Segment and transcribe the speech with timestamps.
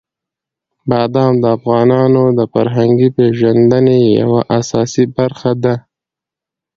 [0.89, 5.73] بادام د افغانانو د فرهنګي پیژندنې یوه اساسي برخه ده.